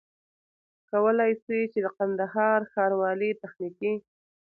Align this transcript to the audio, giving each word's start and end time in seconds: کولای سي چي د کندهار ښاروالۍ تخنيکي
کولای 0.91 1.31
سي 1.43 1.57
چي 1.71 1.79
د 1.85 1.87
کندهار 1.97 2.59
ښاروالۍ 2.73 3.31
تخنيکي 3.41 3.93